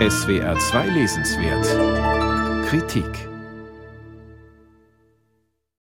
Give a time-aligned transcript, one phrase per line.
[0.00, 3.28] SWR 2 Lesenswert Kritik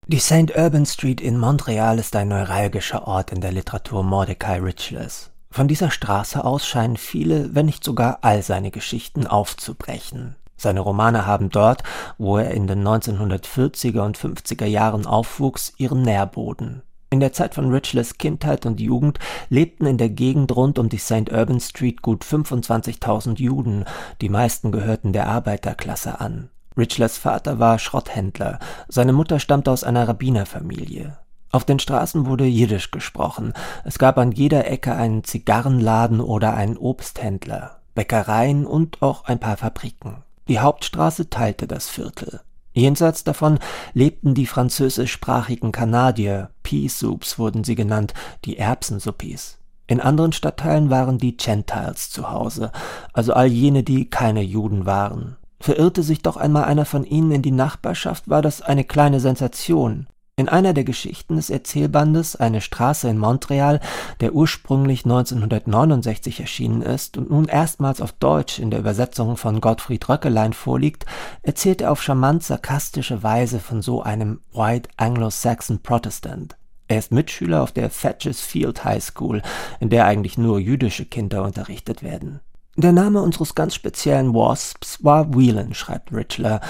[0.07, 0.53] Die St.
[0.53, 5.31] Urban Street in Montreal ist ein neuralgischer Ort in der Literatur Mordecai Richless.
[5.49, 10.35] Von dieser Straße aus scheinen viele, wenn nicht sogar all seine Geschichten aufzubrechen.
[10.57, 11.83] Seine Romane haben dort,
[12.17, 16.84] wo er in den 1940er und 50er Jahren aufwuchs, ihren Nährboden.
[17.13, 20.98] In der Zeit von Richless Kindheit und Jugend lebten in der Gegend rund um die
[20.98, 21.30] St.
[21.30, 23.84] Urban Street gut 25.000 Juden,
[24.22, 26.50] die meisten gehörten der Arbeiterklasse an.
[26.77, 31.17] Richless Vater war Schrotthändler, seine Mutter stammte aus einer Rabbinerfamilie.
[31.52, 33.52] Auf den Straßen wurde Jiddisch gesprochen,
[33.84, 39.58] es gab an jeder Ecke einen Zigarrenladen oder einen Obsthändler, Bäckereien und auch ein paar
[39.58, 40.23] Fabriken.
[40.48, 42.39] Die Hauptstraße teilte das Viertel.
[42.73, 43.59] Jenseits davon
[43.93, 48.13] lebten die französischsprachigen Kanadier, Pea Soups wurden sie genannt,
[48.45, 49.57] die Erbsensuppis.
[49.88, 52.71] In anderen Stadtteilen waren die Gentiles zu Hause,
[53.11, 55.36] also all jene, die keine Juden waren.
[55.59, 60.08] Verirrte sich doch einmal einer von ihnen in die Nachbarschaft, war das eine kleine Sensation.
[60.42, 63.80] In einer der Geschichten des Erzählbandes Eine Straße in Montreal,
[64.22, 70.09] der ursprünglich 1969 erschienen ist und nun erstmals auf Deutsch in der Übersetzung von Gottfried
[70.09, 71.06] Röckelein vorliegt,
[71.44, 76.58] erzählt er auf charmant sarkastische Weise von so einem White Anglo-Saxon Protestant.
[76.88, 79.44] Er ist Mitschüler auf der Thatches Field High School,
[79.80, 82.39] in der eigentlich nur jüdische Kinder unterrichtet werden.
[82.75, 86.62] Der Name unseres ganz speziellen Wasps war Whelan, schreibt Richler,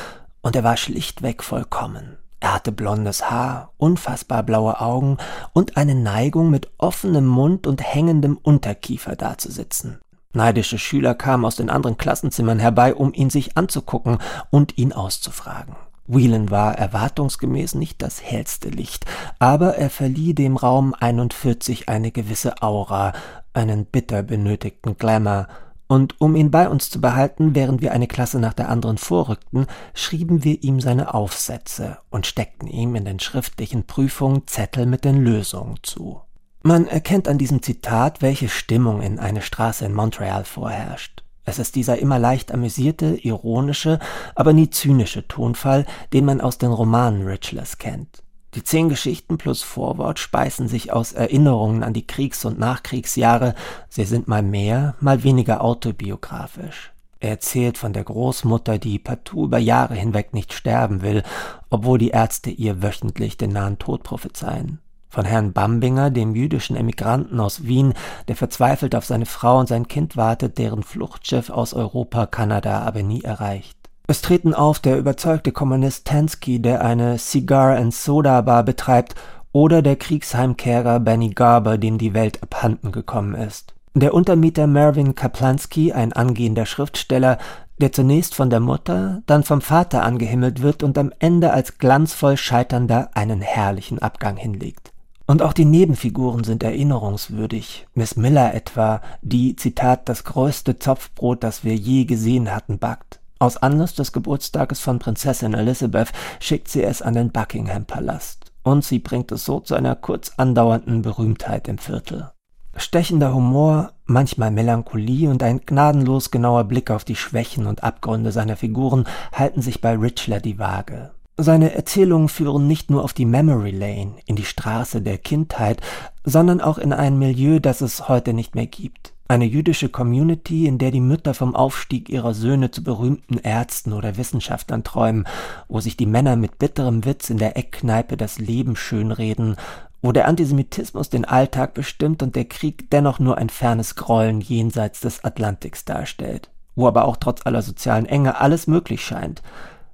[0.41, 2.17] und er war schlichtweg vollkommen.
[2.41, 5.17] Er hatte blondes Haar, unfassbar blaue Augen
[5.53, 9.99] und eine Neigung, mit offenem Mund und hängendem Unterkiefer dazusitzen.
[10.33, 14.17] Neidische Schüler kamen aus den anderen Klassenzimmern herbei, um ihn sich anzugucken
[14.49, 15.75] und ihn auszufragen.
[16.07, 19.05] Whelan war erwartungsgemäß nicht das hellste Licht,
[19.37, 23.13] aber er verlieh dem Raum 41 eine gewisse Aura,
[23.53, 25.47] einen bitter benötigten Glamour,
[25.91, 29.67] und um ihn bei uns zu behalten, während wir eine Klasse nach der anderen vorrückten,
[29.93, 35.21] schrieben wir ihm seine Aufsätze und steckten ihm in den schriftlichen Prüfungen Zettel mit den
[35.21, 36.21] Lösungen zu.
[36.63, 41.23] Man erkennt an diesem Zitat, welche Stimmung in eine Straße in Montreal vorherrscht.
[41.43, 43.99] Es ist dieser immer leicht amüsierte, ironische,
[44.33, 48.23] aber nie zynische Tonfall, den man aus den Romanen Richless kennt.
[48.53, 53.55] Die zehn Geschichten plus Vorwort speisen sich aus Erinnerungen an die Kriegs- und Nachkriegsjahre,
[53.87, 56.91] sie sind mal mehr, mal weniger autobiografisch.
[57.21, 61.23] Er erzählt von der Großmutter, die partout über Jahre hinweg nicht sterben will,
[61.69, 64.79] obwohl die Ärzte ihr wöchentlich den nahen Tod prophezeien.
[65.07, 67.93] Von Herrn Bambinger, dem jüdischen Emigranten aus Wien,
[68.27, 73.03] der verzweifelt auf seine Frau und sein Kind wartet, deren Fluchtschiff aus Europa Kanada aber
[73.03, 73.80] nie erreicht.
[74.11, 79.15] Es treten auf der überzeugte Kommunist Tansky, der eine Cigar and Soda Bar betreibt,
[79.53, 83.73] oder der Kriegsheimkehrer Benny Garber, dem die Welt abhanden gekommen ist.
[83.93, 87.37] Der Untermieter Mervyn Kaplansky, ein angehender Schriftsteller,
[87.79, 92.35] der zunächst von der Mutter, dann vom Vater angehimmelt wird und am Ende als glanzvoll
[92.35, 94.91] Scheiternder einen herrlichen Abgang hinlegt.
[95.25, 97.87] Und auch die Nebenfiguren sind erinnerungswürdig.
[97.93, 103.20] Miss Miller etwa, die, Zitat, das größte Zopfbrot, das wir je gesehen hatten, backt.
[103.41, 108.51] Aus Anlass des Geburtstages von Prinzessin Elizabeth schickt sie es an den Buckingham-Palast.
[108.61, 112.29] Und sie bringt es so zu einer kurz andauernden Berühmtheit im Viertel.
[112.75, 118.57] Stechender Humor, manchmal Melancholie und ein gnadenlos genauer Blick auf die Schwächen und Abgründe seiner
[118.57, 121.09] Figuren halten sich bei Richler die Waage.
[121.35, 125.81] Seine Erzählungen führen nicht nur auf die Memory Lane, in die Straße der Kindheit,
[126.23, 129.13] sondern auch in ein Milieu, das es heute nicht mehr gibt.
[129.31, 134.17] Eine jüdische Community, in der die Mütter vom Aufstieg ihrer Söhne zu berühmten Ärzten oder
[134.17, 135.25] Wissenschaftlern träumen,
[135.69, 139.55] wo sich die Männer mit bitterem Witz in der Eckkneipe das Leben schönreden,
[140.01, 144.99] wo der Antisemitismus den Alltag bestimmt und der Krieg dennoch nur ein fernes Grollen jenseits
[144.99, 149.41] des Atlantiks darstellt, wo aber auch trotz aller sozialen Enge alles möglich scheint.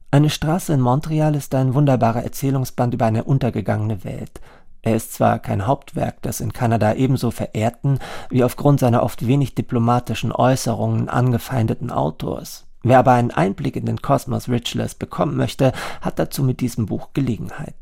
[0.09, 4.41] Eine Straße in Montreal ist ein wunderbarer Erzählungsband über eine untergegangene Welt–
[4.87, 7.99] er ist zwar kein Hauptwerk des in Kanada ebenso verehrten
[8.29, 12.65] wie aufgrund seiner oft wenig diplomatischen Äußerungen angefeindeten Autors.
[12.83, 17.09] Wer aber einen Einblick in den Kosmos Richless bekommen möchte, hat dazu mit diesem Buch
[17.13, 17.75] Gelegenheit.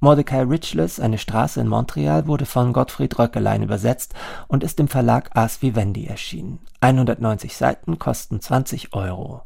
[0.00, 4.14] Mordecai Richless, eine Straße in Montreal, wurde von Gottfried Röckelein übersetzt
[4.46, 6.60] und ist im Verlag Ars Vivendi erschienen.
[6.80, 9.45] 190 Seiten kosten 20 Euro.